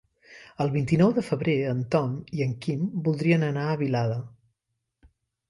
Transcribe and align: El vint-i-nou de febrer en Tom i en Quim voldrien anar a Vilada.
El 0.63 0.69
vint-i-nou 0.75 1.11
de 1.17 1.23
febrer 1.27 1.55
en 1.73 1.83
Tom 1.97 2.15
i 2.39 2.41
en 2.47 2.57
Quim 2.65 2.89
voldrien 3.09 3.47
anar 3.51 3.67
a 3.69 3.77
Vilada. 3.85 4.19